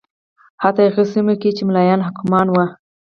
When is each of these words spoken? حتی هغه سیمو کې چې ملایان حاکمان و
حتی 0.61 0.83
هغه 0.89 1.03
سیمو 1.13 1.33
کې 1.41 1.49
چې 1.57 1.61
ملایان 1.67 1.99
حاکمان 2.07 2.47
و 2.49 2.55